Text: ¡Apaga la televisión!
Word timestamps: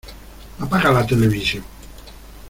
¡Apaga 0.57 0.91
la 0.91 1.05
televisión! 1.05 1.63